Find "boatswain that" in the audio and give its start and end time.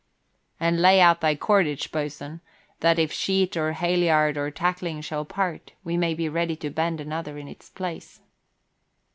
1.91-2.97